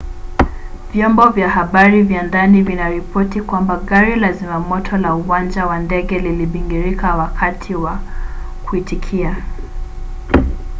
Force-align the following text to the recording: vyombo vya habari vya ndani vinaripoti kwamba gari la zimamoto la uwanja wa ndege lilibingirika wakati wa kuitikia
vyombo 0.93 1.29
vya 1.29 1.49
habari 1.49 2.03
vya 2.03 2.23
ndani 2.23 2.61
vinaripoti 2.61 3.41
kwamba 3.41 3.77
gari 3.77 4.15
la 4.15 4.31
zimamoto 4.31 4.97
la 4.97 5.15
uwanja 5.15 5.65
wa 5.65 5.79
ndege 5.79 6.19
lilibingirika 6.19 7.15
wakati 7.15 7.75
wa 7.75 7.99
kuitikia 8.65 9.35